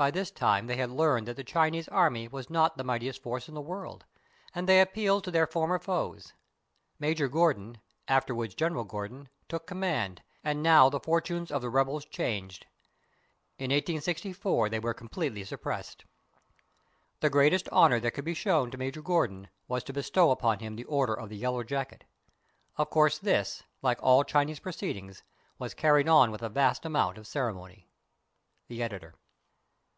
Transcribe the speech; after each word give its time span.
By 0.00 0.10
this 0.10 0.30
time 0.30 0.66
they 0.66 0.76
had 0.76 0.88
learned 0.88 1.28
that 1.28 1.36
the 1.36 1.44
Chinese 1.44 1.86
army 1.88 2.26
was 2.26 2.48
not 2.48 2.78
the 2.78 2.84
mightiest 2.84 3.22
force 3.22 3.48
in 3.50 3.54
the 3.54 3.60
world, 3.60 4.06
and 4.54 4.66
they 4.66 4.80
appealed 4.80 5.24
to 5.24 5.30
their 5.30 5.46
former 5.46 5.78
foes. 5.78 6.32
Major 6.98 7.28
Gordon, 7.28 7.82
afterwards 8.08 8.54
General 8.54 8.84
Gordon, 8.84 9.28
took 9.46 9.66
command, 9.66 10.22
and 10.42 10.62
now 10.62 10.88
the 10.88 11.00
fortunes 11.00 11.50
of 11.50 11.60
the 11.60 11.68
rebels 11.68 12.06
changed. 12.06 12.64
In 13.58 13.64
1864 13.64 14.70
they 14.70 14.78
were 14.78 14.94
completely 14.94 15.44
suppressed. 15.44 16.06
The 17.20 17.28
greatest 17.28 17.68
honor 17.68 18.00
that 18.00 18.12
could 18.12 18.24
be 18.24 18.32
shown 18.32 18.70
to 18.70 18.78
Major 18.78 19.02
Gordon 19.02 19.50
was 19.68 19.84
to 19.84 19.92
bestow 19.92 20.30
upon 20.30 20.60
him 20.60 20.76
the 20.76 20.84
order 20.84 21.12
of 21.12 21.28
the 21.28 21.36
Yellow 21.36 21.62
Jacket. 21.62 22.04
Of 22.78 22.88
course 22.88 23.18
this, 23.18 23.64
like 23.82 24.02
all 24.02 24.24
Chinese 24.24 24.60
proceedings, 24.60 25.22
was 25.58 25.74
carried 25.74 26.08
on 26.08 26.30
with 26.30 26.40
a 26.40 26.48
vast 26.48 26.86
amount 26.86 27.18
of 27.18 27.26
ceremony. 27.26 27.90
The 28.66 28.82
Editor. 28.82 29.14